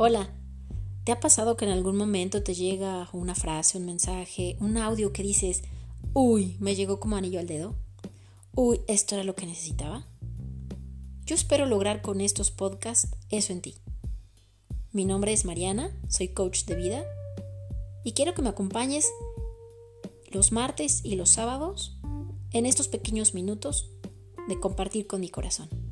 [0.00, 0.30] Hola,
[1.02, 5.12] ¿te ha pasado que en algún momento te llega una frase, un mensaje, un audio
[5.12, 5.64] que dices,
[6.14, 7.74] uy, me llegó como anillo al dedo?
[8.54, 10.06] Uy, esto era lo que necesitaba.
[11.26, 13.74] Yo espero lograr con estos podcasts eso en ti.
[14.92, 17.04] Mi nombre es Mariana, soy coach de vida
[18.04, 19.10] y quiero que me acompañes
[20.30, 21.98] los martes y los sábados
[22.52, 23.90] en estos pequeños minutos
[24.46, 25.87] de compartir con mi corazón.